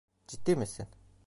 [0.27, 0.87] Ciddi misin?